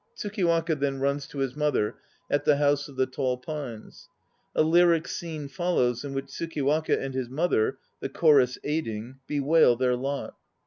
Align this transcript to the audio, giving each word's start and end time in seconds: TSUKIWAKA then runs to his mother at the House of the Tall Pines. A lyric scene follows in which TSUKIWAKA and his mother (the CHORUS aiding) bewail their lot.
TSUKIWAKA 0.17 0.79
then 0.79 0.99
runs 0.99 1.27
to 1.27 1.37
his 1.37 1.55
mother 1.55 1.97
at 2.27 2.43
the 2.43 2.57
House 2.57 2.87
of 2.87 2.95
the 2.95 3.05
Tall 3.05 3.37
Pines. 3.37 4.09
A 4.55 4.63
lyric 4.63 5.07
scene 5.07 5.47
follows 5.47 6.03
in 6.03 6.15
which 6.15 6.25
TSUKIWAKA 6.25 6.99
and 6.99 7.13
his 7.13 7.29
mother 7.29 7.77
(the 7.99 8.09
CHORUS 8.09 8.57
aiding) 8.63 9.19
bewail 9.27 9.75
their 9.75 9.95
lot. 9.95 10.35